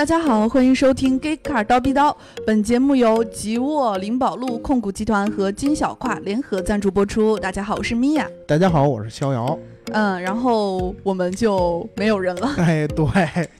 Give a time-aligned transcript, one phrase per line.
[0.00, 2.10] 大家好，欢迎收听《Gay Car 刀逼刀》。
[2.46, 7.38] 本节目由吉沃灵宝路控股集团和金小跨联合赞助播出。
[7.38, 8.26] 大家好，我是米娅。
[8.48, 9.58] 大家好，我是逍遥。
[9.92, 12.48] 嗯，然后我们就没有人了。
[12.56, 13.06] 哎，对，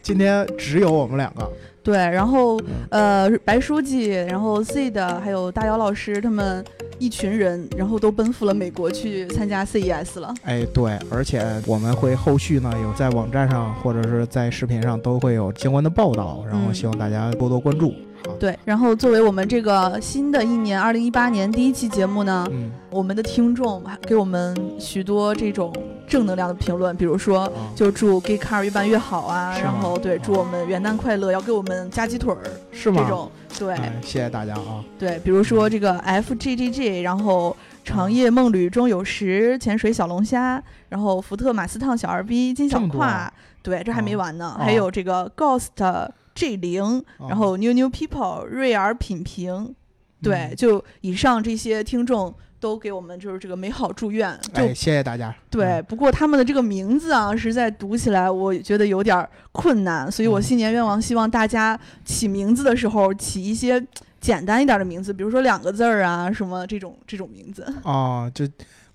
[0.01, 1.47] 今天只有我们两个。
[1.83, 6.65] 对，然后呃，白书记，然后 C 的，还有大姚老师他们
[7.01, 10.35] 一群人，然后都奔赴了美国去参加 CES 了。
[10.45, 17.93] 哎，对，而且我们会后续呢有在网站上或者是在视频上都会有相关的报道，然后希望大家多多关注。
[18.39, 22.47] 对，然后作为我们这个新的一年二零一八年第一期节目呢，
[22.91, 25.73] 我们的听众给我们许多这种
[26.07, 32.39] 正能量的评论，比如说就祝 Gay Car 越办越好啊，然后对祝我们元旦快乐，要给我们加鸡腿儿，
[32.73, 33.03] 是吗？
[33.03, 34.85] 这种对，谢谢大家啊。
[34.99, 43.31] 对，比如说这个 F G G G，然后长夜梦旅中有时潜水小龙虾，然后福特马斯烫小二逼金小胯，
[43.63, 46.09] 对，这还没完呢，还有这个 Ghost。
[46.41, 49.75] G 零，然后 New New People，瑞尔品评，
[50.23, 55.37] 对，就以上这些听众都给我们就是这个美好祝愿，就谢谢大家。
[55.51, 63.87] 对，不过他们的这个名字啊，实在读起来我觉得有点困难，所以我新年愿望希望大家起名字的时候起一些
[64.19, 67.71] 简单一点的名字，比如说两个字儿啊，什么这种这种名字。
[67.83, 68.49] 哦，就。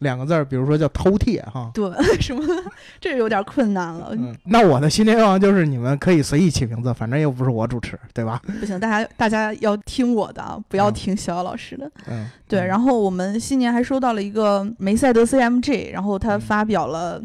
[0.05, 2.41] 两个字儿，比如说叫饕餮哈，对， 什么
[3.01, 4.09] 这有点困难了。
[4.11, 8.41] 嗯，那我的新年愿望就是你们可以随意起名字，反正又不是我主持，对吧？
[8.59, 11.91] 不行，大家大家要听我的，不要听小老师的。
[12.07, 12.65] 嗯，对。
[12.65, 17.21] 然后我们新年还收到了一个梅赛德 CMG，然后他发表了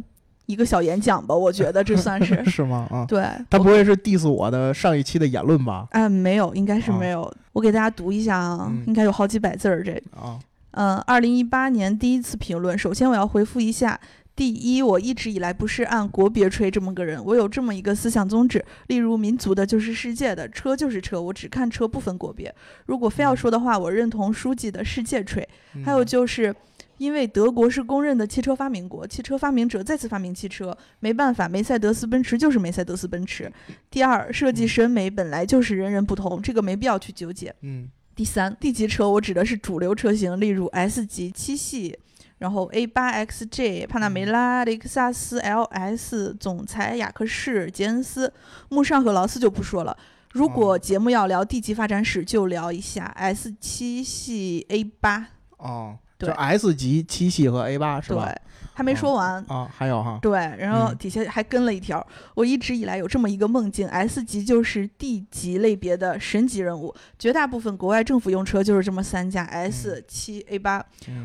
[0.47, 2.89] 一个小演讲吧，我觉得这算是 是吗？
[2.91, 3.25] 啊，对。
[3.51, 5.87] 他不会是 diss 我的上一期的言论吧？
[5.91, 7.33] 哎，没有，应该是没有。
[7.53, 10.39] 我给大家读一下啊，应该有好几百字儿这啊。
[10.73, 12.79] 嗯，二零一八年第一次评论。
[12.79, 14.01] 首先，我要回复一下：
[14.37, 22.55] 第一，我一直以来不是按国别吹这么个人，我有这么一个思想宗旨，例如民族的就是世界的，车就是车，我只看车不分国别。
[22.87, 25.47] 如果非要说的话，我认同书记的世界吹。
[25.85, 26.55] 还有就是，
[26.99, 33.53] 因为德国是公认的汽车发明国，汽车发明者再次发明汽车，没办法，梅赛德斯奔驰就是梅赛德斯奔驰。
[33.91, 37.55] 第二，设计审美本来就是人人不同，这个没必要去纠结。
[37.63, 37.89] 嗯。
[38.21, 41.99] 第三，D 级车我指的是主流车型，例如 S 级、七系，
[42.37, 48.31] 然后 A 八 XJ、帕纳梅拉、雷克萨斯 LS、总裁雅克士、杰恩斯、
[48.69, 49.97] 慕尚和劳斯就不说了。
[50.33, 55.27] 如果节目要聊 D 级发展史，就聊一下 S 七系 A 八。
[55.57, 58.27] 哦，就 S 级七系和 A 八是吧？
[58.27, 58.43] 对。
[58.81, 62.05] 还没说完啊，还有哈，对，然后底下还跟了一条，
[62.35, 70.83] 我一直以来有这么一个梦境，S 级就是 D 级类别的神级人物，绝大部分国外政府用车就是这么三家 S 七 A 八，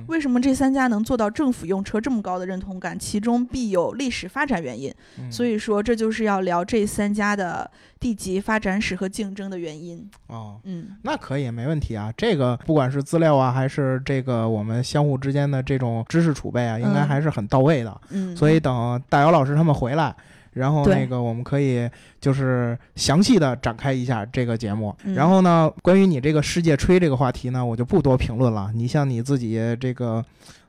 [0.08, 3.00] 为什么这三家能做到政府用车这么高的认同感？
[3.00, 4.94] 其中必有历史发展原因，
[5.32, 7.72] 所以说这就是要聊这三家的。
[7.98, 12.14] D 级发展史和竞争的原因哦，嗯，那可以没问题啊。
[12.16, 18.02] 这个不管是资料啊，还是这个我们相互之间的这种知识储备啊，应该还是很到位的。
[18.10, 20.16] 嗯，所以等大姚老师他们回来，
[20.54, 21.90] 然后那个我们可以
[22.20, 24.96] 就是详细的展开一下这个节目。
[25.16, 28.72] 然后呢，关于你这个世界吹这个话题呢，我就不多评论了。
[28.74, 30.24] 你像你自己这个。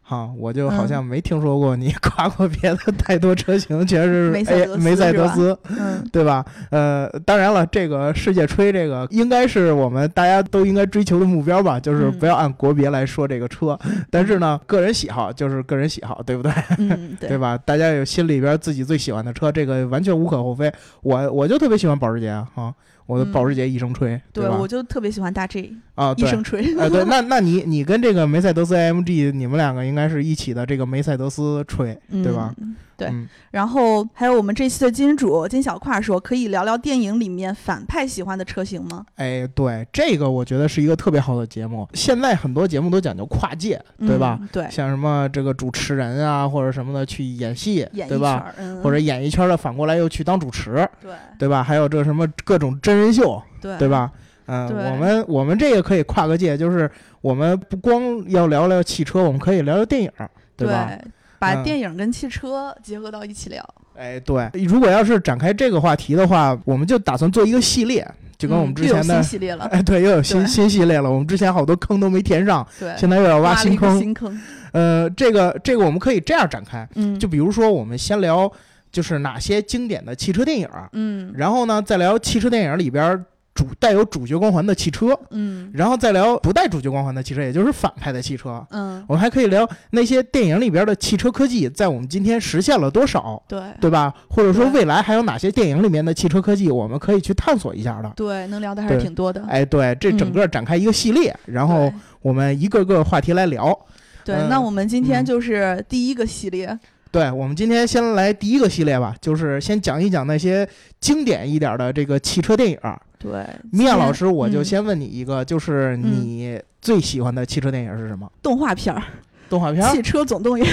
[0.08, 4.44] 哈，我就好像没听说过你 夸过别的太多车型，全是梅
[4.78, 6.44] 梅赛德斯，嗯，对吧？
[6.70, 13.76] 呃，当然了，这个世界吹这个应该是我们大家都应该追求的目标吧，就是不要按国别来说这个车。
[14.08, 16.52] 但是呢，个人喜好就是个人喜好，对不对？
[16.78, 17.58] 嗯， 对，对吧？
[17.58, 20.72] 大家有心里边自己最喜欢的车，这个完全无可厚非。
[21.02, 22.72] 我我就特别喜欢保时捷啊，哈。
[23.06, 26.60] 我的保时捷一生吹，对我就特别喜欢大 G 啊，一生吹。
[26.78, 32.54] 哎，对，那那你你跟这个梅赛德斯 AMG，你们两个应该是一起的这个梅赛德斯吹，对吧？
[32.98, 33.12] 对，
[33.50, 39.04] 然后还有我们这期的金主金小胯说，可以聊聊电影里面反派喜欢的车型吗？
[39.16, 41.86] 哎，对，这个我觉得是一个特别好的节目。
[41.92, 44.40] 现在很多节目都讲究跨界，对吧？
[44.50, 48.50] 对，像什么这个主持人啊，或者什么的去演戏，对吧？
[48.56, 51.62] 嗯，或者演艺圈的反过来又去当主持，对，对吧？
[51.62, 54.10] 还有这什么各种真人秀，对，对吧？
[54.46, 56.90] 嗯，我们我们这个可以跨个界，就是
[57.20, 60.10] 我们不光要聊聊汽车，我们可以聊聊电影，
[60.56, 60.90] 对吧？
[61.38, 63.62] 把电影跟汽车结合到一起聊，
[63.94, 68.06] 哎，对，如果要是展开这个话题的话，我们就打算做一个系列，
[68.38, 71.10] 就跟我们之前的新系列了，哎，对，又有 新新系列了。
[71.10, 74.40] 我们之前好多坑都没填上，对，现在又要挖新坑，新坑。
[74.72, 78.50] 呃，这个这个我们可以这样展开，嗯，就比如说我们先聊
[78.90, 83.22] 就是哪些经典的汽车电影，嗯，然后呢再聊汽车电影里边
[83.56, 94.12] 主带有主角光环的汽车，嗯，然后再聊不带主角光环的汽车，也就是反派的汽车，嗯，我们还可以聊那些电影里边的汽车科技在我们今天实现了多少，对，对吧？
[94.28, 98.12] 或者说未来还有哪些电影里面的汽车科技我们可以去探索一下的？
[98.14, 99.42] 对，能聊的还是挺多的。
[99.48, 103.76] 哎，对，这整个展开一个系列，然后我们一个个话题来聊。
[104.22, 106.78] 对，那我们今天就是第一个系列。
[107.12, 110.68] 对，我们今天先来第一个系列吧，就是先讲一讲那些
[111.00, 112.78] 经典一点的这个汽车电影。
[113.18, 118.30] 对，米娅老师，我就先问你一个，就是你最喜欢的汽车电影是什么？
[118.42, 119.02] 动画片儿。
[119.48, 120.66] 动画片《汽车总动员》。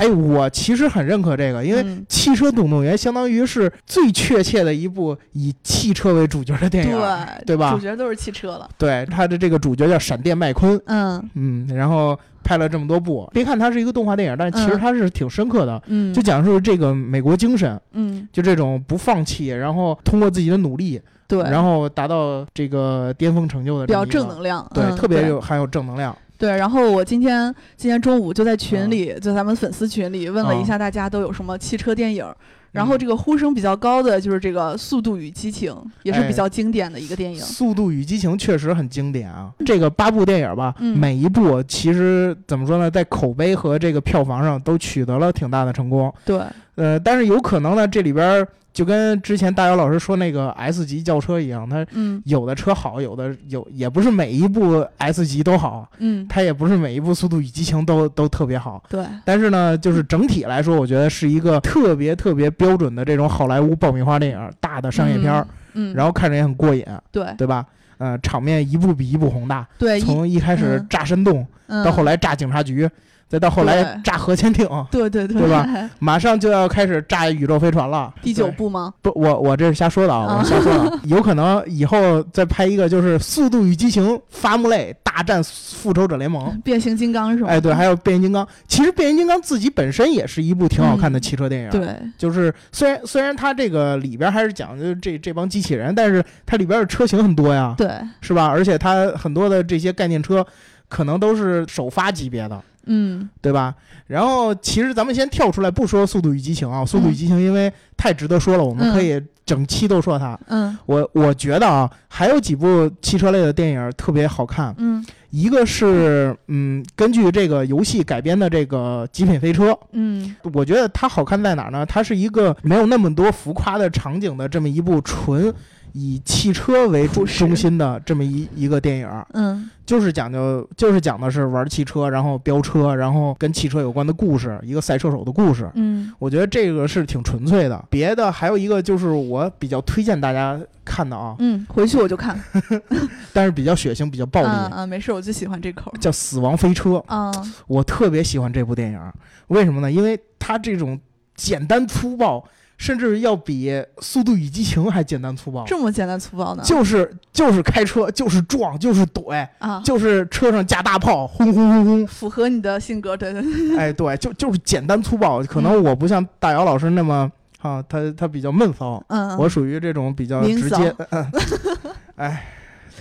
[0.00, 7.72] 哎，我其实很认可这个，因为《汽车总动员》相当于是最确切的一部以汽车为主角的电影，对对吧？
[7.74, 8.66] 主角都是汽车了。
[8.78, 10.80] 对，他的这个主角叫闪电麦昆。
[10.86, 15.82] 嗯嗯，然后拍了这么多部，别看它是一个动画电影，但其实它是挺深刻的。
[15.88, 17.78] 嗯，就讲述这个美国精神。
[17.92, 20.98] 嗯，就这种不放弃，然后通过自己的努力。
[21.28, 26.16] 对，然后达到这个巅峰成就的，比较正能量，对，特别有含有正能量。
[26.40, 32.24] 对，然后我今天今天中午就在群里，就咱们粉丝群里问了一下大家都有什么汽车电影，
[32.72, 35.70] 然后这个呼声比较高的就是这个《速度与激情》，
[36.02, 37.38] 也是比较经典的一个电影。
[37.44, 46.10] 《速度与激情》确实很经典啊，这个八部电影吧，每一部其实怎么说呢，在口碑和这个票房上都取得了挺大的成功。
[46.24, 46.40] 对，
[46.76, 48.48] 呃，但是有可能呢，这里边。
[48.72, 51.84] 就跟之前大姚老师说那个 S 级轿车一样，它
[52.24, 59.04] 有的车好，有的有也不是每一部 S 级都好，嗯，它也不是每一部《速度与激情》都都特别好，对。
[59.24, 67.66] 但是呢，就是整体来说，我觉得是一个特别特别标准的这种好莱坞爆米花电影，大的商业片儿，嗯，然后看着也很过瘾，对，对吧？
[67.98, 72.88] 呃，场面一部比一部宏大，对，从一开始炸山洞，到后来炸警察局。
[73.30, 75.64] 再到后来炸核潜艇，对对对，对吧？
[76.00, 78.12] 马上就要开始炸宇宙飞船了。
[78.20, 78.92] 第九部吗？
[79.00, 80.98] 不，我我这是瞎说的啊，我瞎说的。
[81.06, 86.50] 有可能以后再拍一个，就是《速度与激情：伐木类大战复仇者联盟》。
[86.62, 87.50] 变形金刚是吧？
[87.50, 88.44] 哎，对，还有变形金刚。
[88.66, 91.70] 其实变形金刚自己本身也是一部挺好看的汽车电影。
[91.70, 97.76] 对，就是虽然虽然它这个里边还是讲的这这帮机器人，但是它里边的车型很多呀。
[97.78, 97.88] 对，
[98.20, 98.48] 是吧？
[98.48, 100.44] 而且它很多的这些概念车，
[100.88, 102.60] 可能都是首发级别的。
[102.86, 103.74] 嗯，对吧？
[104.06, 110.38] 然后其实咱们先跳出来不说《速度与激情》啊，《速度与激情》因为太值得说了，我们可以整期都说它。
[110.48, 114.74] 嗯，我我觉得啊，还有几部汽车类的电影特别好看。
[114.78, 119.70] 嗯，一个是嗯，根据这个游戏改编的这个《极品飞车》。
[119.92, 121.86] 嗯，我觉得它好看在哪儿呢？
[121.86, 125.54] 它是一个没有那么多浮夸的场景的这么一部纯。
[125.92, 137.84] 以汽车为主中心的这么一一个电影，嗯，就是讲究，就是讲的是玩汽车，然后飙车，然后跟汽车有关的故事，一个赛车手的故事，嗯，我觉得这个是挺纯粹的。
[137.90, 142.40] 别的还有一个就是我比较推荐大家看的啊，嗯，回去我就看，
[143.32, 147.32] 但是比较血腥，比较暴力，啊，没事，我就喜欢这口，叫《死亡飞车》啊，
[147.66, 149.00] 我特别喜欢这部电影，
[149.48, 149.90] 为什么呢？
[149.90, 150.98] 因为它这种
[151.34, 152.44] 简单粗暴。
[152.80, 156.62] 甚至要比《速度与激情》还简单粗暴，这么简单粗暴呢？
[156.64, 163.76] 就是就是开车，就是撞，就是怼啊，就是车上架大炮，轰轰轰轰，符合你的性格，对对 对。
[163.76, 165.42] 哎，对，就就是简单粗暴。
[165.42, 167.30] 可能我不像大姚老师那么
[167.60, 171.32] 啊，他他比较闷骚，嗯，我属于这种比较直接，嗯，
[172.16, 172.46] 哎，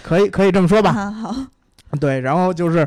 [0.04, 0.92] 可以可以这么说吧。
[0.92, 1.34] 好，
[2.02, 2.86] 对，然后就是，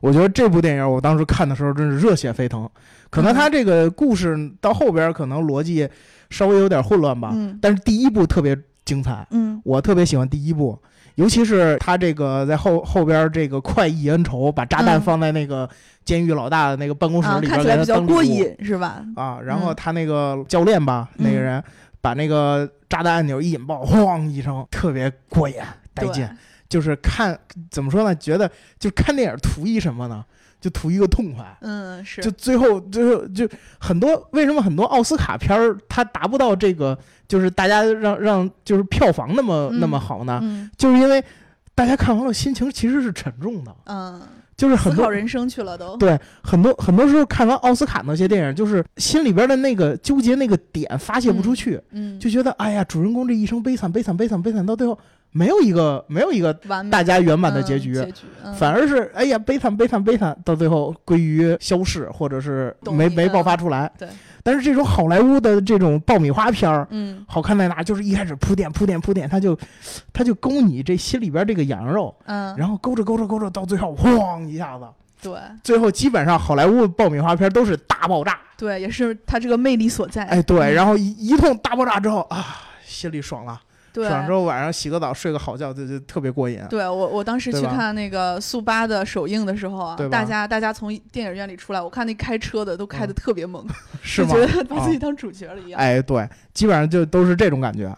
[0.00, 2.68] 我觉得这部电影我当时看的时候真是热血沸腾。
[3.08, 5.88] 可能他这个故事到后边可能逻辑。
[6.30, 10.78] 稍微有点混乱吧，但是第一部特别精彩，嗯，我特别喜欢第一部，
[11.14, 15.68] 尤其是他这个在后后边这个快意恩仇，把炸弹放在那个
[16.04, 19.04] 监狱老大的那个办公室里边，看起来比较过瘾是吧？
[19.16, 21.62] 啊，然后他那个教练吧，那个人
[22.00, 25.56] 把那个炸弹按钮一引爆，咣一声，特别过瘾
[25.94, 26.28] 带劲，
[26.68, 27.38] 就是看
[27.70, 28.14] 怎么说呢？
[28.14, 30.24] 觉得就看电影图一什么呢？
[30.64, 33.46] 就图一个痛快，嗯，是，就最后最后就
[33.78, 40.40] 很多，为什么很多奥斯卡片儿它达不到这个，就是大家让让就是票房那么那么好呢？
[40.78, 41.22] 就是因为
[41.74, 44.22] 大家看完了心情其实是沉重的，嗯，
[44.56, 45.98] 就是很多人生去了都。
[45.98, 54.98] 对，很多很多时候看完奥斯卡那些电影，就是心里边的那个纠结那个点发泄不出去，嗯，就觉得哎呀，主人公这一生悲惨悲惨悲惨悲惨到最后。
[55.36, 56.54] 没有一个没有一个
[56.88, 58.00] 大家圆满的结局，
[58.56, 63.90] 反而是哎呀悲惨悲惨悲惨，到最后归于消逝，或者是没没爆发出来。
[63.98, 64.08] 对，
[64.44, 67.82] 但是这种好莱坞的这种爆米花片儿，嗯，好看在哪？
[67.82, 69.58] 就是一开始铺垫铺垫铺垫，他就
[70.12, 74.84] 他就勾你这心里边这个羊肉，嗯，然后勾着勾着勾着，到最后咣一下子，
[75.20, 80.22] 对，最后基本上好莱坞爆米花片都是大爆炸，对，也是它这个魅力所在。
[80.26, 82.46] 哎，对，然后一一通大爆炸之后啊，
[82.84, 83.60] 心里爽了。
[83.94, 86.60] 对，爽完之后晚上洗个澡睡个好觉就就特别过瘾。
[86.68, 93.64] 对我我当时去看那个速八的首映的时候啊，大家大家从电影院里出来，我看那开车的都开的特别猛，
[94.02, 95.78] 是 觉得把自己当主角了一样。
[95.80, 97.96] 哎，对，基本上就都是这种感觉。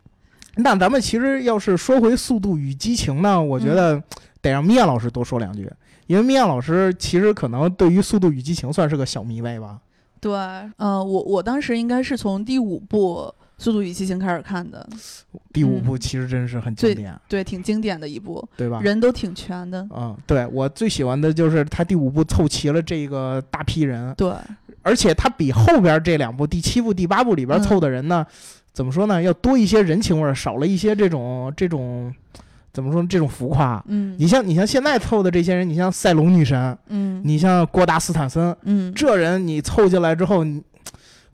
[0.57, 3.99] 那咱们其实要是说回《速度与激情》呢，我觉得
[4.43, 5.71] 得让米娅老师多说两句，
[6.07, 9.79] 因为米娅老师其实可能对于《速度与激情》算是个小迷妹吧。
[10.21, 10.33] 对，
[10.77, 14.87] 嗯，我我当时应该是从第五部《速度与激情》开始看的。
[15.53, 18.81] 第五部其实真是很经典，对，挺经典的一部，对吧？
[18.83, 19.87] 人都挺全的。
[19.95, 24.15] 嗯，对我最喜欢的就是他第五部凑齐了这个大批人。
[24.15, 24.33] 对，
[24.83, 28.27] 而且他比后边这两部第七部、第八部里边凑的人呢。
[28.73, 29.23] 怎么说呢？
[29.23, 32.15] 要多一些人情味儿，少了一些这种这种，
[32.75, 33.83] 怎么说这种浮夸？
[33.89, 40.45] 嗯，你像你像现在凑的这些人，你像赛龙女神，嗯，你像郭达斯坦森，嗯，这人你凑进来之后，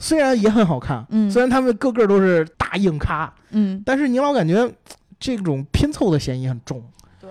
[0.03, 4.69] 虽然也很好看，嗯，虽然他们个个都是大硬咖，嗯，但是你老感觉
[5.21, 6.83] 这种拼凑的嫌疑很重。
[7.21, 7.31] 对。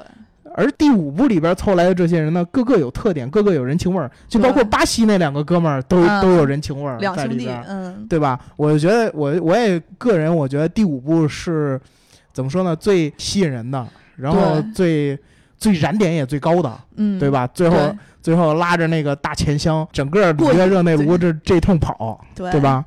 [0.56, 8.40] 而第五部里边凑来的这些人呢，个个有特点，个个有人情味儿，就包括巴西那两个哥们儿都都有人情味儿在里边，嗯，对吧？
[8.56, 11.80] 我觉得我我也个人我觉得第五部是
[12.32, 12.74] 怎么说呢？
[12.74, 13.86] 最吸引人的，
[14.16, 15.18] 然后最
[15.62, 17.46] 最燃点也最高的，嗯，对吧？
[17.53, 22.84] 最后最后拉着那个大钱箱，整个里约热内卢这这通跑，对吧？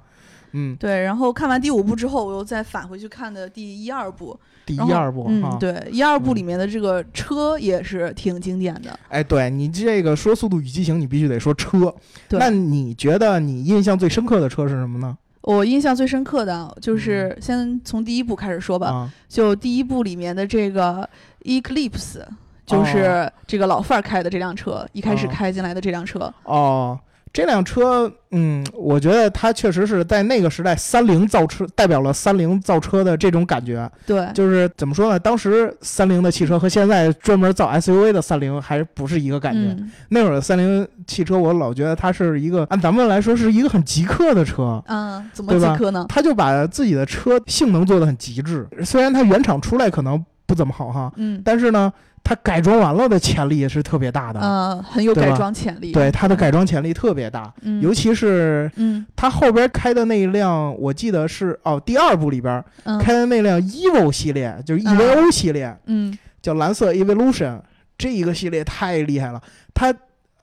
[0.50, 1.02] 嗯，对。
[1.04, 4.36] 然后看完第五部之后，我又再返回去看的第一二部。
[4.66, 8.98] 第一二部，嗯，对，一二部里面的这个车也是挺经典的。
[9.08, 11.94] 哎，对你这个说《速度与激情》，你必须得说车。
[12.30, 15.16] 那你觉得你印象最深刻的车是什么呢？
[15.42, 21.06] 我印象最深刻的就是先从第一部开始说吧，就第一部里面的这个
[21.42, 22.22] Eclipse，
[22.66, 26.32] 就是这个老范儿开的这辆车，一开始开进来的这辆车。
[26.44, 26.98] 哦。
[27.32, 33.90] 这辆车，嗯，我觉得它确实是在那个时代，三菱造车代表了三菱造车的这种感觉。
[34.06, 35.18] 对，就是怎么说呢？
[35.18, 39.76] 当时三菱的汽车和现在专门造 SUV 的三菱还不是一个感觉。
[40.10, 44.80] 那会儿的三菱汽车，我老觉得它是一个按咱们来说是一个很极客的车。
[44.86, 46.06] 嗯，怎么极客呢？
[46.08, 51.92] 他就把自己的车性能做得很极致，虽然它原厂出来可能不怎么好哈，嗯，但是呢。
[52.26, 55.92] 它改装完了的潜力也是特别大的，嗯，很有改装潜力。
[55.92, 62.64] 对它的改装潜力特别大，尤其是，嗯，它后边开的那一辆，我记得是哦，第二部里边
[62.98, 67.60] 开的那辆 EVO 系列，就是 EVO 系列，嗯，叫蓝色 Evolution，
[67.98, 69.42] 这一个系列太厉害了，
[69.74, 69.94] 它。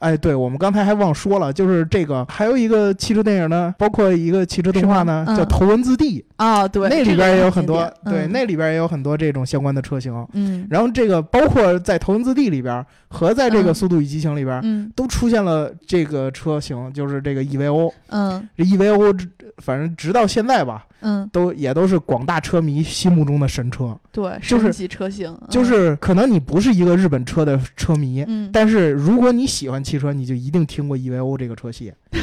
[0.02, 10.12] 哎，对我们刚才还忘说了，就是这个还有一个汽车电影呢，包括一个汽车动画呢，叫《头文字 D》啊，对，那里边也有很多，对，那里边也有很多这种相关的车型。
[10.34, 17.92] 嗯，然后这个包括在《头文字 D》里边和在这个《速度与激情》里边，嗯，都出现了这个车型，就是这个 EVO。
[18.10, 19.28] 嗯，这 EVO，
[19.58, 20.84] 反正直到现在吧。
[21.02, 31.94] 嗯，都也都是广大车迷心目中的神车，对，神级车型，就是可能你不是一个日本车的车迷，嗯，但是如果你喜欢汽车，你就一定听过 EVO 这个车系。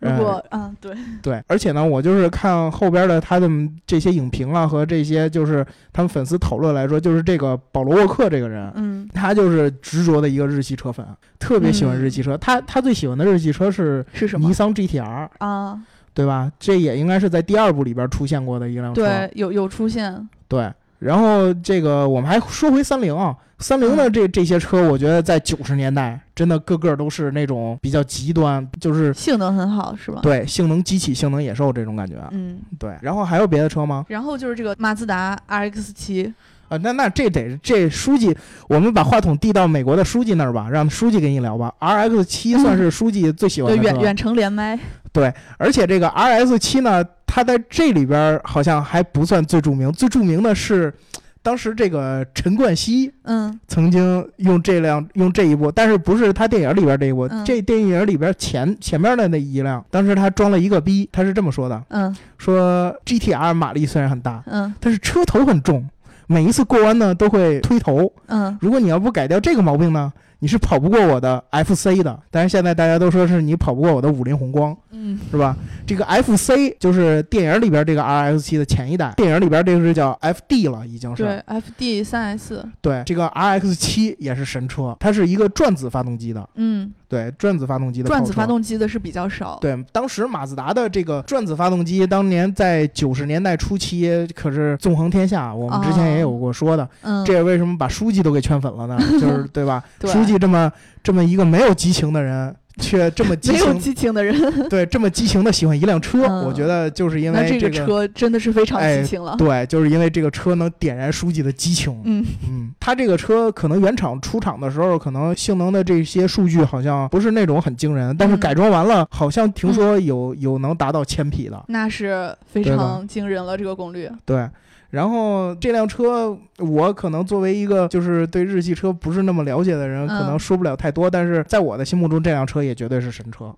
[0.00, 3.48] 如果，嗯，对，对，而且呢，我就是看后边的他的
[3.86, 11.06] 这些影评啊和这些就是他们粉丝讨论来说，就是这个保罗沃克这个人，嗯，他就是执着的一个日系车粉，
[11.38, 14.46] 特别喜欢日系车，他他最喜欢的日系车是是什么？
[14.46, 15.80] 尼桑 GTR 啊。
[16.14, 16.50] 对吧？
[16.58, 19.02] 这也应该是在第二部里边出现过的一辆车。
[19.02, 20.28] 对，有有出现。
[20.48, 30.20] 对，然后这个我们还说回三菱啊，三菱的这这些车，我觉得在九十年代真的个个都是那种比较极端，就是性能很好，是吧？
[30.22, 32.16] 对，性能机器，性能野兽这种感觉。
[32.30, 32.96] 嗯，对。
[33.02, 34.06] 然后还有别的车吗？
[34.08, 36.32] 然后就是这个马自达 RX 七。
[36.68, 38.36] 啊，那那这得这书记，
[38.68, 41.72] 我们把话筒递到美国的书记那儿吧，让书记跟你聊吧。
[41.80, 44.78] RX 七 算是书记最喜欢的远远程连麦。
[45.12, 50.92] 对，而且这个 R S 七呢，它在这里边好像还不算最著名，最著名的是，
[51.40, 65.88] 当时这个陈冠希，嗯，曾经用这辆用这一部，但是不是他电影里边这一部，这电影里边前前面的那一辆，当时他装了一个逼，他是这么说的，嗯，说 G T R 马力虽然很大，嗯，但是车头很重，
[66.26, 70.12] 每一次过弯呢都会推头，嗯，如果你要不改掉这个毛病呢？
[70.38, 75.56] 你是跑不过我的 F C 的，但是现在大家都说是你跑不过我的五菱宏光，嗯，是吧？
[75.86, 83.74] 这个 F C 就是电影里边这个 R X 七的前一代，电影里边这个是叫 F D 了，已经是对 F D 三 S，对这个 R X
[83.74, 86.92] 七也是神车，它是一个转子发动机的，嗯。
[87.06, 89.56] 对转子发动机的转子发动机的是比较少。
[89.60, 95.54] 对，当时马自达的这个转子发动机，当年在九十年代初期可是纵横天下。
[95.54, 98.98] 我们之前也有过说的，嗯，这也为什么把书记都给圈粉了呢？
[99.12, 99.84] 就是 对吧？
[100.00, 102.54] 书书记这么这么一个没有激情的人。
[102.80, 109.36] 却这么没有激情的人，对这么激情的喜欢一辆车，我觉得就是因为这个车真的是非常激情了。
[109.38, 111.96] 对，就是因为这个车能点燃书记的激情。
[112.02, 124.10] 嗯嗯，他这个车可能原厂出厂的时候，可能性能的这些数据好像不是那种很惊人，但是改装完了，好像听说有有能达到千匹的，那是非常惊人了，这个功率。
[124.24, 124.50] 对。
[124.94, 131.10] 然后这辆车，我可能作为一个就是对日系车不是那么了解的人，可能说不了太多。
[131.10, 133.52] 但是在我的心目中，这辆车也绝对是神车，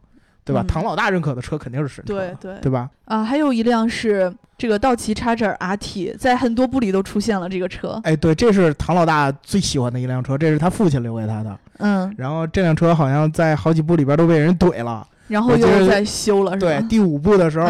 [0.44, 0.64] 对吧？
[0.66, 2.88] 唐老大认可的车肯定是神车，对对，对吧？
[3.04, 8.00] 啊，还有一辆是这个道奇叉 r RT，在很多部里都出现了这个车。
[8.04, 11.58] 哎，对，这是唐老大最喜欢的一辆车，这是他父亲留给他的。
[11.80, 12.10] 嗯。
[12.16, 16.80] 然后这辆车好像在好几部里边都被人怼了，然后又在修了，是吧？
[16.80, 17.68] 对，第五部的时候。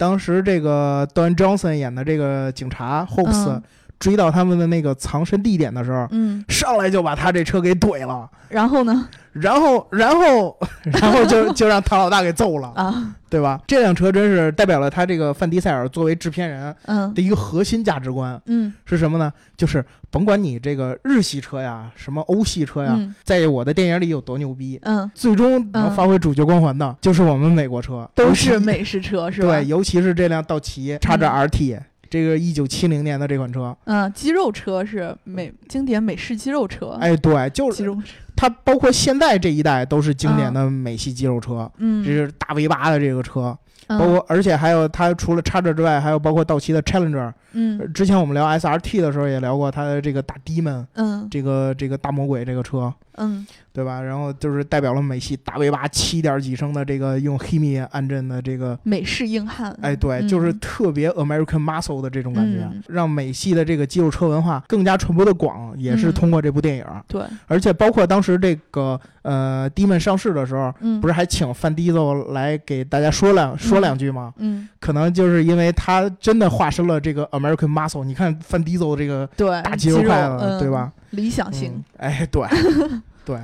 [0.00, 3.60] 当时这个 Don Johnson 演的这个警察 Hopes
[3.98, 8.26] 追到他们的那个藏身地点的时候，嗯，上来就把他这车给怼了。
[8.48, 9.06] 然后呢？
[9.32, 13.60] 然后，然后， 然后就 就让唐老大给揍了啊，对吧？
[13.66, 16.74] 这辆车真是代表了他这个范迪塞尔作为制片人
[17.14, 18.40] 的一个核心价值观。
[18.46, 19.32] 嗯，是什么呢？
[19.56, 29.48] 就是甭管你这个日系车呀，什么欧系车呀，在我的电影里有多牛逼，嗯，最终能发挥主角光环的，就是我们美国车，都是美式车，是吧？
[29.60, 31.78] 对，尤其是这辆道奇叉着 RT。
[32.10, 36.98] 这个一九七零年的这款车，嗯，肌肉车是美经典美式肌肉车。
[37.00, 37.88] 哎，对，就是
[38.34, 41.70] 它，包括现在这一代都是经典的美系肌肉车。
[41.76, 47.32] 嗯，这是大 V 八的这个车，包括而且还有它除了叉 r 之外，还有包括道奇的 Challenger。
[47.52, 50.84] 嗯，之前我们聊 SRT 的时候也聊过它的这个大 Demon。
[50.94, 52.92] 嗯，这个这个大魔鬼这个车。
[53.18, 53.46] 嗯。
[53.72, 54.00] 对吧？
[54.00, 59.76] 然后就是代表了美系大 V 八七点几升的这个用黑米安阵的这个美式硬汉。
[59.80, 66.84] 哎，对，就是特别 American muscle 的这种感觉，让美系的这个肌肉车文化更加传播的广，也是通过这部电影。
[67.06, 74.34] 对，而且包括当时这个呃 Demon 上市的时候，不是还请范迪佐来给大家说两说两句吗？
[74.38, 78.04] 嗯，可能就是因为他真的化身了这个 American muscle。
[78.04, 79.28] 你看范迪佐这个
[79.62, 80.92] 大肌肉块了，对吧？
[81.10, 81.82] 理想型。
[81.98, 82.44] 哎，对，
[83.24, 83.38] 对。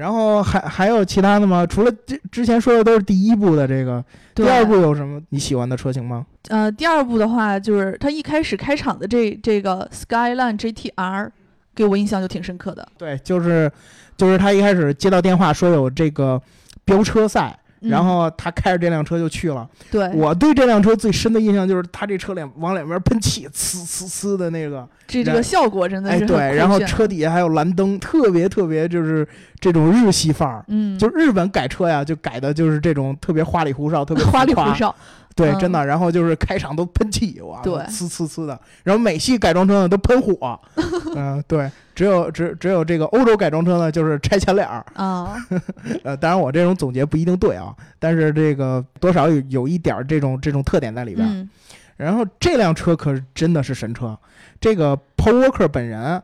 [0.00, 1.66] 然后还还有其他的吗？
[1.66, 4.02] 除了之之前说的都是第一部的这个，
[4.34, 6.24] 第二部有什么你喜欢的车型吗？
[6.48, 11.28] 呃，第二部的话就是它一开始开场的这这个 Skyline GTR，
[11.74, 12.88] 给我印象就挺深刻的。
[12.96, 13.70] 对，就是
[14.16, 16.40] 就是他一开始接到电话说有这个
[16.86, 17.54] 飙车赛。
[17.80, 19.68] 然后他开着这辆车就去了。
[19.90, 26.24] 对，我对这辆车最深的印象就是他这车脸往两边喷气，呲呲呲的那个，这这个效果真的是。
[26.24, 29.26] 哎，对，然后车底下还有蓝灯，特别特别就是
[29.58, 30.64] 这种日系范儿。
[30.68, 34.94] 嗯，就日本改车呀，就改的就是这种特别花里胡哨，特别 花里胡哨。
[35.36, 38.60] 对，真的，然后就是开场都喷气，哇，对，呲呲呲的。
[38.82, 40.60] 然后美系改装车呢都喷火，
[41.16, 45.36] 嗯，对，只有只只有这个欧洲改装车呢就是拆前脸儿啊。
[46.02, 51.46] 呃，当然我这种总结不一定对啊，但是这个多少有有一点这种这种特点在里边。
[51.98, 54.18] 然后这辆车可是真的是神车，
[54.58, 56.22] 这个 Paul Walker 本人。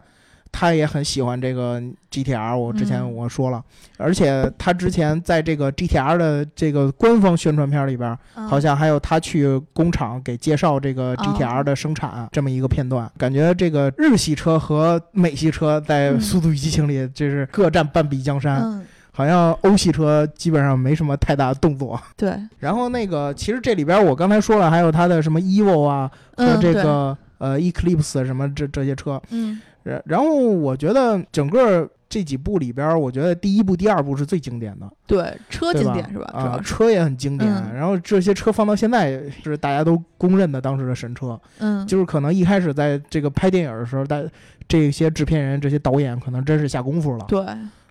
[0.50, 1.80] 他也很喜欢这个
[2.10, 3.62] GTR，我之前我说了，
[3.98, 13.10] 而且他之前在这个 GTR 的这个官方宣传片里边，好像还有他去工厂给介绍这个 GTR 的生产这么一个片段。
[13.18, 18.82] 感觉这个日系车和美系车在《速度与激情》里就是各占半壁江山，
[19.12, 22.00] 好像欧系车基本上没什么太大的动作。
[22.16, 29.60] 对，然后那个其实这里边我刚才说了，还有他的什么 Evo 啊和这个呃 Eclipse 什么这这些车，嗯。
[29.82, 34.92] 然然后我觉得整个这几部里边，我觉得第一部、第二部是最经典的。
[35.06, 36.24] 对，车经典是吧？
[36.34, 37.48] 啊，车也很经典。
[37.72, 41.40] 然后这些车放到现在是大家都公认的当时的神车。
[41.58, 44.28] 嗯，就是可能一开始在这个拍电影的时候，但
[44.66, 47.24] 这些制片人、这些导演可能真是下功夫了。
[47.28, 47.46] 对，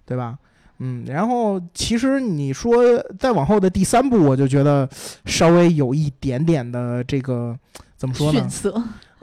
[0.05, 0.37] 对吧？
[0.79, 2.83] 嗯，然后其实你说
[3.17, 4.89] 再往后的第三部，我就觉得
[5.23, 7.57] 稍微有一点点的这个
[7.95, 8.49] 怎么说呢？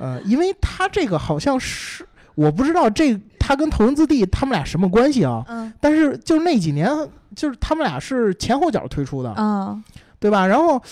[0.02, 2.04] 呃，因为他这个好像是。
[2.34, 5.44] 我不知道这他跟头文字 D 他们俩什么关系啊？
[5.48, 6.88] 嗯，但是就那几年，
[7.36, 9.78] 就是他们俩是前后脚推出的，啊，
[10.18, 10.46] 对吧？
[10.46, 10.82] 然后，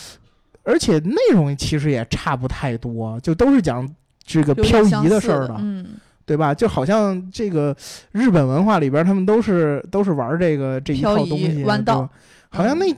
[0.64, 3.88] 而且内容其实也差不太多，就都是讲
[4.22, 5.86] 这个漂移的事儿的，嗯，
[6.26, 6.52] 对吧？
[6.52, 7.74] 就好像这个
[8.12, 12.06] 日本文化里边，他们都是都是玩这个这一套东西，弯道，
[12.50, 12.94] 好像那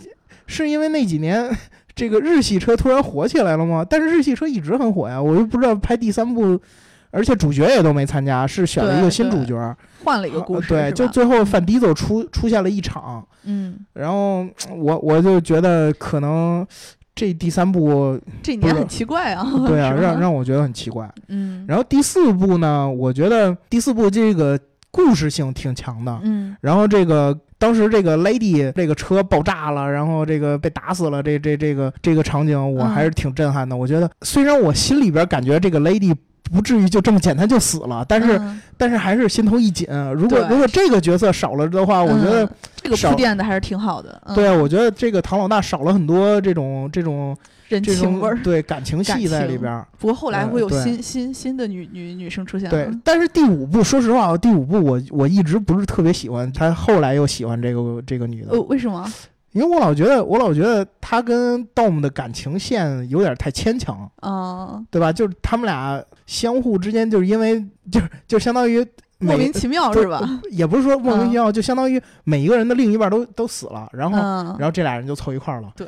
[0.47, 1.51] 是因为那几年
[1.95, 3.85] 这个日系车突然火起来了吗？
[3.89, 6.61] 但是日系车一直很火呀，我又不知道拍第三部。
[7.15, 10.69] 而且主角也都没参加，是选了一个新主角，换了一个故事。
[10.71, 13.23] 对，就最后范迪走出出现了一场。
[13.45, 13.77] 嗯。
[13.93, 16.67] 然后 我我就觉得可能
[17.15, 19.47] 这第三部这年很奇怪啊。
[19.69, 21.07] 对啊，让让我觉得很奇怪。
[21.29, 21.67] 嗯。
[21.69, 24.59] 然后第四部呢，我觉得第四部这个
[24.91, 26.19] 故事性挺强的。
[26.23, 33.77] 嗯，然后这个当时这个 Lady 这个车爆炸了，然后这个被打死了，这这这个这个场景我还是挺震撼的。
[33.77, 36.13] 我觉得虽然我心里边感觉这个 Lady。
[36.53, 38.39] 不至于就这么简单就死了，但是
[38.77, 39.87] 但是还是心头一紧。
[40.15, 42.47] 如果如果这个角色少了的话，我觉得
[42.77, 44.21] 这个铺垫的还是挺好的。
[44.35, 47.35] 对啊，我觉得这个唐老大少了很多这种这种
[47.73, 49.85] 人情味儿，对感情戏在里边。
[49.99, 52.69] 不过后来会有新新新的女女女生出现。
[52.71, 58.53] 对，但是第五部，说实话，第五部我我一直不是特别喜欢，他后来又喜欢这个这个女的。
[58.53, 59.11] 呃，为什么？
[59.53, 65.13] 因为我老觉得，我老觉得他跟 Dom 的感情线有点太牵强，啊，对吧？
[65.13, 68.83] 就是他们俩相互之间，就是因为就就相当于
[69.23, 70.21] 莫名其妙是吧？
[70.51, 74.19] 也不是说莫名其妙，就相当于每一个人的另一半都都死了，然后
[74.59, 75.73] 然后这俩人就凑一块儿了。
[75.77, 75.87] 对，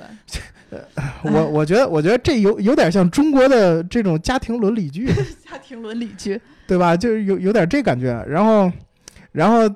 [1.22, 5.06] 我我觉得我觉得这有有点像中国的这种家庭伦理剧，
[5.44, 6.96] 家庭伦理剧，对吧？
[6.96, 8.70] 就是有有点这感觉，然后
[9.32, 9.68] 然后。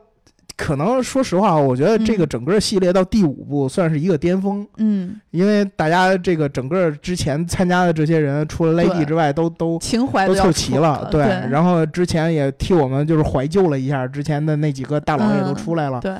[0.58, 4.66] 可能说实话，我觉得这个整个系列到第五部算是一个巅峰。
[4.78, 11.08] 嗯，因为大家这个整个之前参加的这些人，除了 Lady 之外，都都情怀都凑齐了。
[11.12, 16.00] 对，然后之前也替我们就是怀旧了一下，之前的那几个大佬也都出来了。
[16.00, 16.12] 对，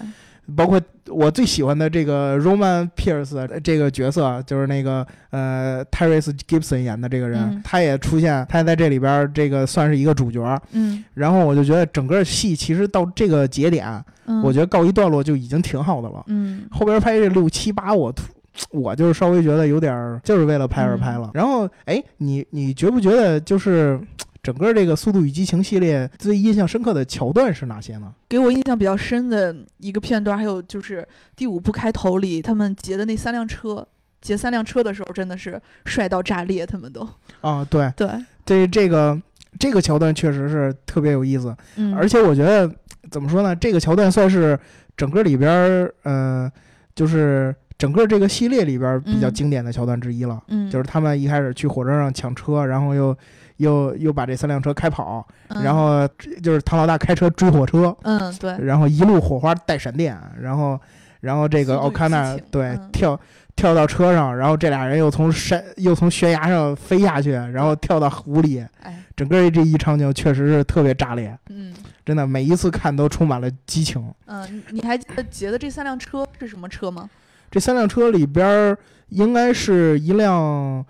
[0.55, 10.63] 包括我最喜欢的这个 Roman Pierce 这个角色，就是那个呃 Terence Gibson 演的这个人，他也出现，他在这里边这个算是一个主角。
[10.71, 14.01] 嗯，然后我就觉得整个戏其实到这个节点。
[14.43, 16.23] 我觉得告一段落就已经挺好的了。
[16.27, 18.15] 嗯，后边拍这六七八，我
[18.71, 21.31] 我就是稍微觉得有点儿，就是为了拍而拍了。
[21.33, 24.01] 然后，哎，你你觉不觉得就是
[24.43, 28.13] 整个这个《速度与激情》系列最印象深刻的桥段是哪些呢？
[28.29, 33.87] 给我印象比较深的一个片段，还有就是第五部开头里他们劫的那三辆车，
[34.21, 37.09] 劫三辆车的时候，真的是帅到炸裂，他们都
[37.41, 38.09] 啊，对对，
[38.45, 39.21] 这这个
[39.59, 41.57] 这个桥段确实是特别有意思。
[41.77, 42.71] 嗯，而且我觉得。
[43.11, 43.55] 怎么说呢？
[43.57, 44.59] 这个桥段算是
[44.97, 46.51] 整个里边儿，呃，
[46.95, 50.43] 就是整个这个系列里边比较经典的桥段之一了。
[50.49, 53.17] 嗯，就是他们一开始去火车上抢车，然后又
[53.59, 55.27] 又又把这三辆车开跑，
[55.63, 56.07] 然后
[56.43, 57.97] 就是唐老大开车追火车。
[58.03, 58.57] 嗯，对。
[58.59, 60.79] 然后一路火花带闪电，然后
[61.21, 63.19] 然后这个奥卡纳对跳
[63.55, 68.65] 跳到车上，然后这俩人又从山又从悬崖上飞下去，然后跳到湖里。
[68.83, 71.37] 哎，整个这一场景确实是特别炸裂。
[71.49, 71.73] 嗯。
[72.09, 74.03] 真的，每一次看都充满了激情。
[74.25, 77.07] 嗯，你还记得这三辆车是什么车吗？
[77.51, 78.75] 这三辆车里边
[79.11, 80.83] 应该是一辆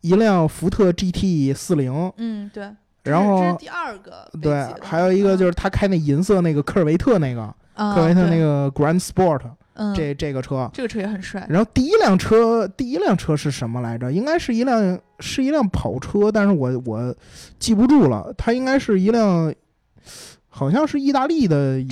[0.00, 2.12] 一辆福特 GT 四零。
[2.16, 2.68] 嗯，对。
[3.04, 4.28] 然后这是第二个。
[4.42, 9.42] 对，还有一个就是他开那银色那个科尔维特那个，科尔维特那个 Grand Sport。
[9.74, 11.46] 嗯，这这个车，这个车也很帅。
[11.48, 14.10] 然后第一辆车，第一辆车是什么来着？
[14.10, 17.14] 应该是一辆是一辆跑车，但是我我
[17.60, 18.34] 记不住了。
[18.36, 19.54] 它应该是一辆。
[20.58, 21.84] 好像是意大利的那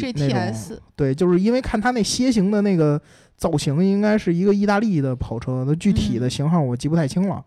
[0.51, 3.01] 种，对，就是因为看它那楔形的那个
[3.37, 5.65] 造型，应该是一个意大利的跑车。
[5.65, 7.41] 那具体的型号我记不太清了。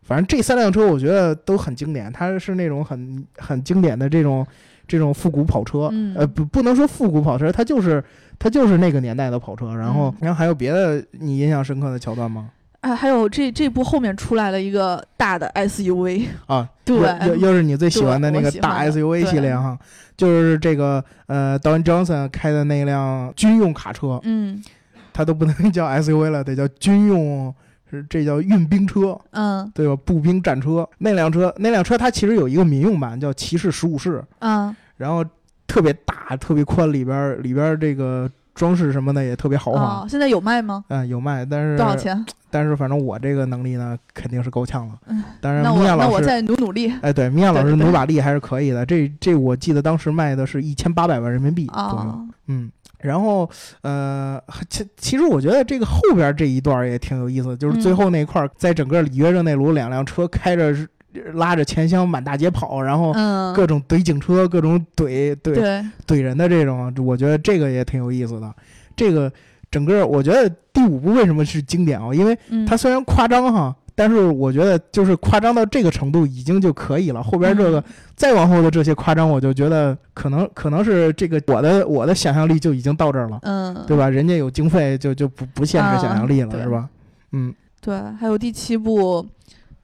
[0.00, 4.46] 反正这三辆车我觉得都很经典，它是那种很很经典的这种
[4.88, 5.90] 这种复古跑车。
[6.16, 8.02] 呃，不不能说复古跑车，它就是
[8.38, 9.74] 它就是那个年代的跑车。
[9.74, 12.48] 然后，然后还有别的你印象深刻的桥段吗？
[12.84, 19.78] 啊，还有这这部后面出来了一个大的 SUV 啊， 对，又又是你最喜欢的那个大 SUV 系列哈，
[20.18, 24.62] 就是这个呃导演 Johnson 开的那辆军用卡车，嗯，
[25.14, 27.54] 它都不能叫 SUV 了，得叫军用，
[27.90, 29.96] 是这叫运兵车，嗯，对吧？
[30.04, 35.24] 步兵战车那辆车，那辆车它其实有一个民用版叫骑士十五式，嗯，然后
[35.66, 38.30] 特别大，特别宽，里边里边这个。
[38.54, 40.84] 装饰什么的也特别豪华，现在有卖吗？
[40.88, 42.24] 嗯，有卖，但是多少钱？
[42.50, 44.94] 但是反正我这个能力呢，肯定是够呛了。
[45.06, 46.92] 嗯，当然，米娅老师，那我再努努力。
[47.02, 48.86] 哎，对，米娅老师努把力还是可以的。
[48.86, 52.28] 这这，我记得当时卖的是一千八百万人民币左右。
[52.46, 53.50] 嗯，然后
[53.82, 54.40] 呃，
[54.70, 60.74] 其其实我觉得这个后边这一段也挺有意思，就是最后那块，在整个里约热内卢，两辆车开着。
[61.34, 63.12] 拉着钱箱满大街跑，然后
[63.54, 68.54] 各种怼警车，各种怼怼怼人的这种，我觉得这个也挺有意思的。
[68.96, 69.32] 这个
[69.70, 72.12] 整个我觉得第五部为什么是经典啊？
[72.14, 77.22] 因为它虽然夸张哈，但是我觉得就是夸张到这个程度已经就可以了。
[77.22, 77.82] 后边这个
[78.14, 84.08] 再往后的这些夸张，我就觉得可能可能是这个我的我的想象力就已经到这儿了，嗯，对吧？
[84.08, 86.88] 人家有经费就就不不限制想象力了，是吧？
[87.32, 89.26] 嗯，对，还有第七部。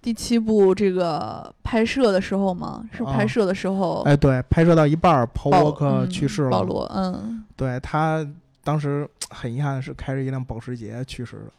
[0.02, 2.82] 第七部这个拍摄的时候吗？
[2.92, 4.02] 是拍摄的时候。
[4.02, 6.50] 哎，对，拍摄到一半，Paul Walker 去世了。
[6.50, 8.26] 保罗，嗯，对他
[8.64, 11.52] 当时很遗憾的是开着一辆保时捷去世了，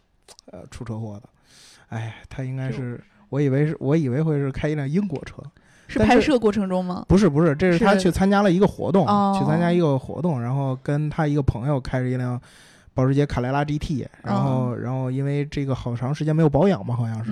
[0.51, 1.29] 呃，出车祸的。
[1.89, 2.99] 哎，他应该是，
[3.29, 5.35] 我以为是我以为会是开一辆英国车。
[5.87, 7.05] 是拍摄过程中吗？
[7.09, 9.05] 不是不是，这是他去参加了一个活动，
[9.37, 12.41] 去参加一个活动，然后跟他一个朋友开着一辆
[12.93, 17.31] 保时捷卡雷拉 GT，然后然后因为这个好长时间没有保养嘛，好像是，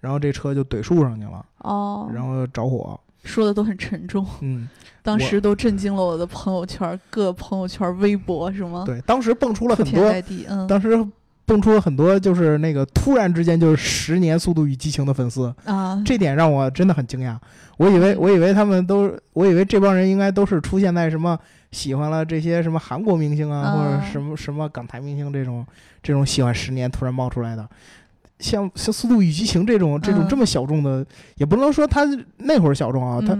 [0.00, 4.68] 然后这车就怼树上去了，哦，然后着火，说的都很沉重，嗯，
[5.02, 8.84] 当时都震惊了我的朋友圈，各朋友圈、微博是吗？
[8.86, 10.02] 对，当时蹦出了很多，
[10.48, 11.06] 嗯，当时。
[11.46, 17.36] 蹦出了很多，就是那个突然之间就是十年《速度与激情》的粉丝啊，这点让我真的很惊讶。
[17.76, 21.38] 我以为我以为他们都，我以为这帮人应该都是出现在什么
[21.70, 25.66] 喜欢了这些什么韩国明星啊，或者什么什么港台明星这种
[26.02, 27.68] 这种喜欢十年突然冒出来的。
[28.38, 31.04] 像像《速度与激情》这种这种这么小众的，
[31.36, 32.04] 也不能说他
[32.38, 33.38] 那会儿小众啊，他。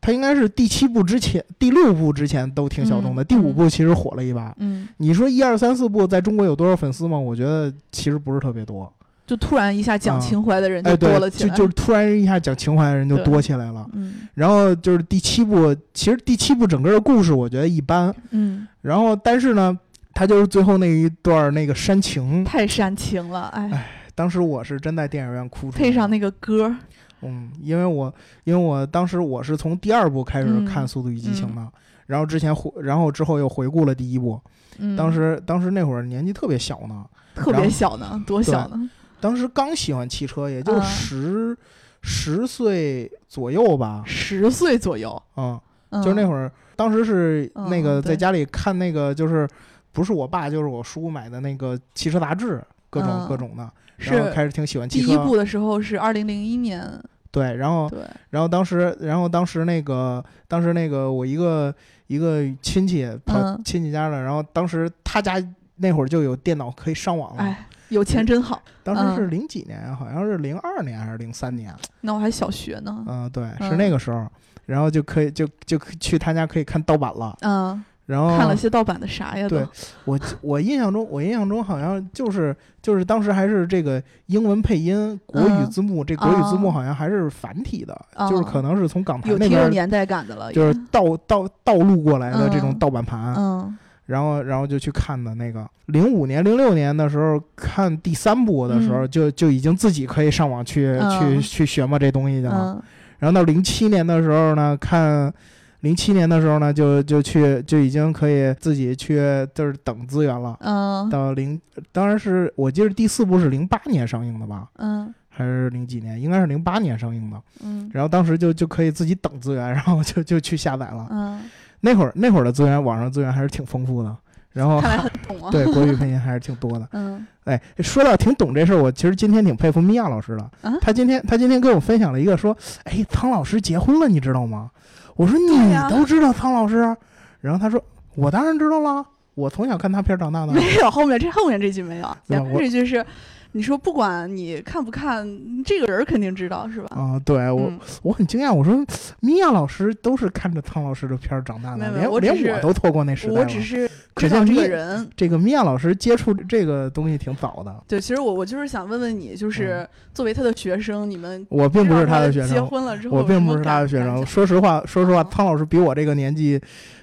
[0.00, 4.54] 他应该是第七部之前，第六部之前都挺小众的，第五部其实火了一把。
[4.58, 7.18] 嗯，你说一二三四部在中国有多少粉丝吗？
[7.18, 8.90] 我觉得其实不是特别多。
[9.26, 13.86] 就突然一下讲情怀的人就多了起来，就就突然一下讲情怀的人就多起来了。
[13.92, 18.14] 嗯，然后就是第七部，其实第七部整个的故事我觉得一般。
[18.30, 19.78] 嗯，然后但是呢，
[20.14, 25.78] 他就是最后那一段那个煽情，太煽情了，哎，当时我是真在电影院哭出来。
[25.78, 26.74] 配上那个歌。
[27.22, 28.12] 嗯，因为我
[28.44, 31.66] 因为我当时我是从第二部开始看《速度与激情》的，
[32.06, 34.40] 然后之前回，然后之后又回顾了第一部。
[34.78, 37.04] 嗯，当时当时那会儿年纪特别小呢，
[37.34, 38.90] 特别小呢，多小呢？
[39.20, 41.56] 当时刚喜欢汽车，也就十
[42.02, 44.02] 十岁左右吧。
[44.06, 45.20] 十岁左右。
[45.36, 49.48] 嗯，就是那会儿，当时是那个在家里看那个，就是
[49.90, 53.68] 不是我爸就是我叔买的那个汽车杂志，各种各种的。
[53.98, 55.06] 然后开始挺喜欢汽车。
[55.06, 56.82] 第一部的时候是二零零一年。
[57.30, 61.72] 对，然后，对，然后当时，然后当时那个，当时那个我一个
[62.06, 65.34] 一个亲戚跑亲戚家了，然后当时他家
[65.76, 67.42] 那会儿就有电脑可以上网了。
[67.42, 68.62] 哎，有钱真好。
[68.82, 71.72] 当时是零几年，好像是零二年还是零三年。
[72.00, 73.04] 那我还小学呢。
[73.06, 74.26] 嗯，对，是那个时候，
[74.64, 77.36] 然后就可以就就去他家可以看盗版了。
[77.42, 77.84] 嗯。
[78.08, 79.46] 然后看了些盗版的啥呀？
[79.46, 79.62] 对，
[80.06, 87.94] 我我印象中，我印象中好像就是就是当时还是这个英文配音国语字幕，这国语字幕好像还是繁体的，
[88.26, 93.34] 就是可能是从港台那边有年代感的了，就是盗盗盗录过来的这种盗版盘。
[93.36, 102.82] 嗯，然后然后就去看的那个零五年零六年的时候看第三部的时候，就就已经自己可以上网去去去学嘛这东西去了。
[103.18, 105.30] 然后到零七年的时候呢，看。
[105.80, 109.16] 零七年的时候呢，就就去就已经可以自己去
[109.54, 110.56] 就是等资源了。
[110.60, 111.08] 嗯。
[111.08, 111.60] 到零，
[111.92, 114.68] 当然是我记得第四部是零八年上映的吧？
[114.78, 115.14] 嗯。
[115.28, 116.20] 还是零几年？
[116.20, 117.40] 应该是零八年上映的。
[117.64, 117.88] 嗯。
[117.92, 121.06] 然后当时就就可以自己等资源，然后就就去下载了。
[121.10, 121.42] 嗯。
[121.80, 124.16] 那会儿那会儿的资源，网上资源还是挺丰富的。
[124.50, 124.80] 然后。
[124.80, 125.50] 看来很懂啊。
[125.52, 126.88] 对，国语配音还是挺多的。
[126.92, 127.24] 嗯。
[127.44, 130.50] 哎，说到挺懂这事儿，我其实今天挺佩服米娅老师的。
[130.80, 134.70] 他今天他今天跟我分享了一个说，哎，苍老师结婚了，你知道吗？
[135.18, 136.96] 我说你都知道苍老师，
[137.40, 137.82] 然后他说
[138.14, 139.04] 我当然知道了，
[139.34, 140.52] 我从小看他片长大的。
[140.52, 143.04] 没有后面这后面这句没有，前面这句是。
[143.52, 145.26] 你说不管你看不看，
[145.64, 146.88] 这个人肯定知道是吧？
[146.96, 148.84] 啊，对我我很惊讶，我说
[149.20, 155.08] 米娅老师都是看着汤老师的片儿长大的，连连我都错过那时代我只是知道这个人。
[155.16, 157.74] 这个米娅老师接触这个东西挺早的。
[157.88, 164.24] 对，其实我我就是想问问你，就是作为他的学生，你们我并不是他的学生，结婚了之后我并不是他的学生。
[164.26, 166.60] 说实话，说实话，汤老师比我这个年纪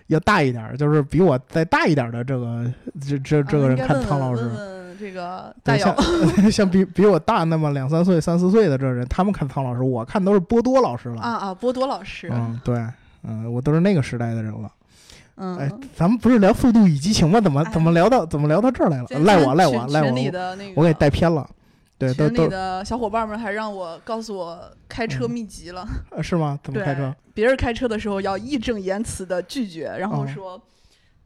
[0.08, 4.48] 要大一点，就是比我再大一点的这个这这这个人看汤老师。
[5.06, 5.96] 这个大像
[6.52, 11.22] 像比比我大那么两三岁、三四岁的这人，他们看苍老师，我看都是波多老师了。
[11.22, 12.28] 啊啊，波多老师。
[12.32, 12.84] 嗯，对，
[13.24, 14.72] 嗯，我都是那个时代的人了。
[15.36, 17.40] 嗯，哎，咱们不是聊《速度与激情》吗？
[17.40, 19.08] 怎么怎么聊到怎么聊到这儿来了？
[19.20, 20.12] 赖我赖我赖我！
[20.76, 21.48] 我给带偏了。
[22.00, 25.88] 对，群里的小伙伴们还让我告诉我开车秘籍了。
[26.24, 26.58] 是吗？
[26.64, 27.14] 怎么开车？
[27.36, 30.60] 别人开车的时候要义正言辞的拒绝，然后说。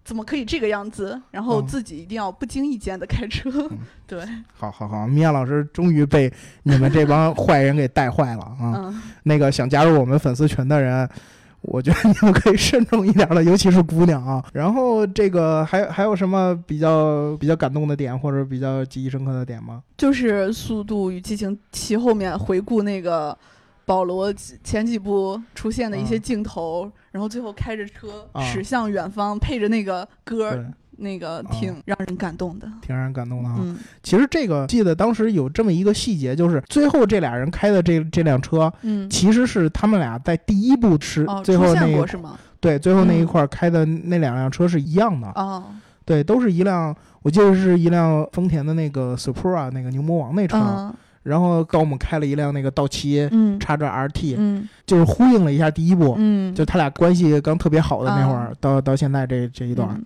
[0.09, 1.21] 怎么可以这个样子？
[1.29, 3.69] 然后自己一定要不经意间的开车，
[4.07, 4.19] 对。
[4.55, 8.91] 好好好，米娅老师终于被你们这帮坏人给带坏了啊！
[9.21, 11.07] 那个想加入我们粉丝群的人，
[11.61, 14.43] 我觉得你们可以慎重一点了， 尤其是姑娘啊。
[14.51, 19.83] 然后这个还还有什么比较比较感动的点，或者比较记忆深刻的点吗？
[19.95, 23.37] 就是《速度与激情七》后面回顾那个。
[23.85, 24.31] 保罗
[24.63, 30.63] 前几部出现的一些镜头，然后最后开着车驶向远方，配着那个歌，
[30.97, 33.57] 那个挺让人感动的，挺让人感动的哈。
[34.03, 42.37] 其实这个记得当时有这么一个细节，就是最后这俩人开的这这辆车，嗯，其实是他们俩在第一部是最后那个是吗？
[42.59, 45.63] 对，最后那一块开的那两辆车是一样的哦，
[46.05, 50.93] 对，都是一辆，我记得是一辆丰田的那个 Supra 那个牛魔王那车。
[51.29, 60.01] 然后跟我们开了一辆那个道奇，嗯，插着 RT，嗯，就是呼应了一下第一部，嗯，就他俩关系刚特别好的那会儿，到到现在这这一段，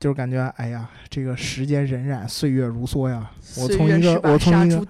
[0.00, 3.30] 就是感觉哎呀，这个时间荏苒，岁月如梭呀。
[3.56, 4.86] 我从一个我从一个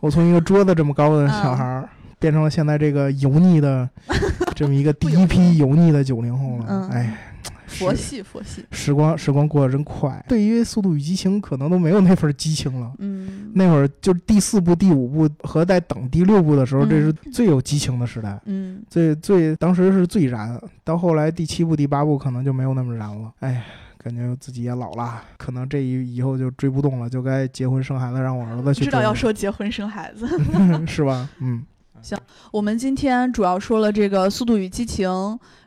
[0.00, 3.88] 我从一个桌子这么高的小孩儿，变成了现在这个油腻的
[4.56, 7.14] 这么一个第一批油腻的九零后了，哎。
[7.78, 10.24] 佛系佛系，时光时光过得真快。
[10.28, 12.92] 对于《速度与激情》，可能都没有那份激情了。
[12.98, 18.40] 嗯，那会儿就是第四部、第五部和在等第六部的时候，这是最有激情的时代。
[18.46, 20.60] 嗯，最最当时是最燃。
[20.84, 23.32] 到后来第七部、第八部可能就没有那么燃了。
[23.40, 23.64] 哎，
[23.98, 28.84] 感觉自己也老了，可能这一以后就追不动了，就该结婚生孩子，让我儿子去。
[28.84, 30.26] 知道要说结婚生孩子，
[30.86, 31.28] 是吧？
[31.40, 31.64] 嗯。
[32.02, 32.18] 行，
[32.50, 35.08] 我们今天主要说了这个《速度与激情》，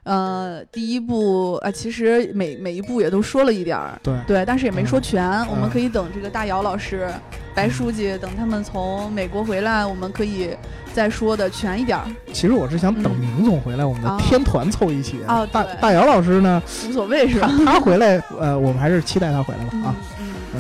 [0.04, 5.26] 呃，第一部，呃，其实每每一部也都说了一点儿，对对，但是也没说全。
[5.48, 7.10] 我们可以等这个大姚老师、
[7.56, 10.50] 白书记等他们从美国回来，我们可以
[10.94, 12.06] 再说的全一点儿。
[12.34, 15.24] 其实我是想等明总回来，我们的天团凑一起。
[15.26, 16.62] 啊，大大姚老师呢？
[16.90, 17.50] 无所谓是吧？
[17.66, 19.88] 他回来，呃，我们还是期待他回来吧。
[19.88, 19.96] 啊。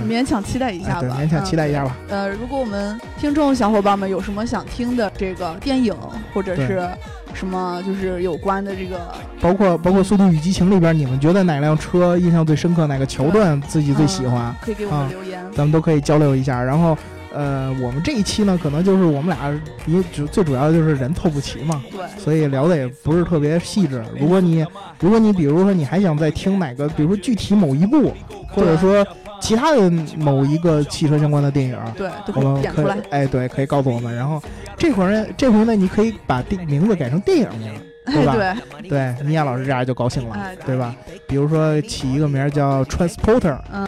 [0.05, 1.95] 勉强期待一下吧，对，勉强期待一下吧。
[2.09, 5.93] 呃，如果我们听众小伙伴们有什么想听的这个电影，
[6.33, 6.87] 或者是
[7.33, 12.87] 什么就是有关的这个，包括包括《速度与激情》里边，你们觉得哪辆车印象最深刻？
[12.87, 14.55] 哪个桥段自己最喜欢？
[14.61, 16.61] 可以给我们留言，咱们都可以交流一下。
[16.63, 16.97] 然后，
[17.33, 19.51] 呃，我们这一期呢，可能就是我们俩，
[19.85, 24.03] 因为主最主要的就是人凑不齐嘛，对，所以聊的也不是特别细致。
[24.19, 24.65] 如果你
[24.99, 28.13] 如果你比如说你还想再听哪个，比如说具体某一部，
[28.49, 29.05] 或者说。
[29.41, 34.15] 其他的某一个汽车相关的电影，对，我们可以，哎，对，可以告诉我们。
[34.15, 34.41] 然后
[34.78, 37.71] 这会儿呢，这回呢，你可以把电名字改成电影名，
[38.06, 38.36] 对吧？
[38.82, 40.95] 对，对，米娅老师这样就高兴了，对吧？
[41.28, 43.88] 比如说起一个名叫 Transporter，嗯，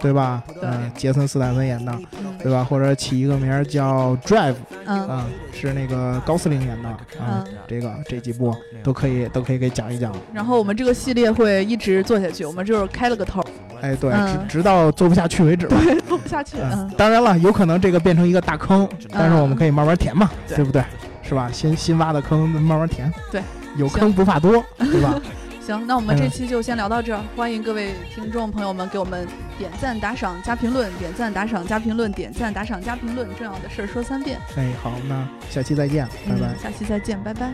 [0.00, 0.42] 对吧？
[0.62, 1.96] 嗯，杰森斯坦森演的，
[2.42, 2.64] 对吧？
[2.64, 4.54] 或者起一个名叫 Drive，
[4.86, 6.88] 嗯，是那个高司令演的，
[7.20, 10.12] 嗯，这个这几部都可以，都可以给讲一讲。
[10.32, 13.44] 然后我们这个系列会一直做下去，我们就是开了个头。
[13.80, 15.66] 哎，对，直直到做不下去为止。
[15.66, 16.56] 对，做不下去。
[16.60, 20.82] 嗯，当然了，有可能这个变成一个大坑，但是我们可以慢慢填嘛，对不对？
[21.22, 21.50] 是吧？
[21.52, 23.12] 新新挖的坑慢慢填。
[23.30, 23.42] 对，
[23.76, 25.20] 有坑不怕多， 对吧？
[25.66, 27.20] 行，那我们这期就先聊到这儿。
[27.36, 34.40] 欢迎各位听众朋友们给我们点赞、打赏、加评论，点赞、打赏、加评论，点赞、打赏、加评论，重要的事儿说三遍。
[34.56, 36.54] 哎，好，那下期再见，拜拜。
[36.56, 37.52] 下期再见，拜拜。